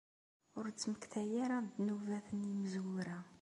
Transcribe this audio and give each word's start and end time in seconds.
Ur 0.57 0.65
d-ttmektay 0.67 1.31
ara 1.43 1.57
d 1.61 1.67
ddnubat 1.67 2.27
n 2.31 2.39
yimezwura. 2.49 3.19